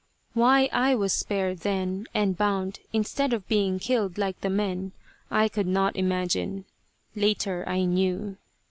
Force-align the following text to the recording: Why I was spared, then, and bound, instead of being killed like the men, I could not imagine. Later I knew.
Why 0.33 0.67
I 0.71 0.95
was 0.95 1.13
spared, 1.13 1.59
then, 1.59 2.07
and 2.11 2.35
bound, 2.35 2.79
instead 2.91 3.33
of 3.33 3.47
being 3.47 3.77
killed 3.77 4.17
like 4.17 4.41
the 4.41 4.49
men, 4.49 4.93
I 5.29 5.47
could 5.47 5.67
not 5.67 5.95
imagine. 5.95 6.65
Later 7.15 7.63
I 7.67 7.85
knew. 7.85 8.37